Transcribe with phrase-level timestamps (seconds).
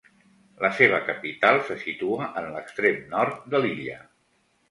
[0.65, 4.01] La seva capital se situa en l'extrem nord de l'illa.